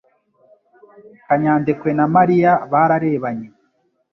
[1.25, 3.47] Kanyadekwe na Mariya bararebanye.